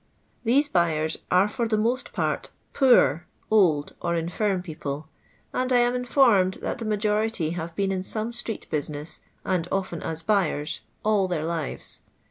[0.47, 5.07] TnESB buyers are for the most part poor, old, or infirm people,
[5.53, 10.01] and I am informed that the majority have been in some street business, and often
[10.01, 12.01] as buyers, all their lives.